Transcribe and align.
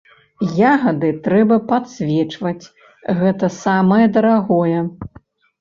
Ягады 0.69 1.09
трэба 1.27 1.57
падсвечваць, 1.71 2.65
гэта 3.21 3.51
самае 3.61 4.03
дарагое. 4.17 4.77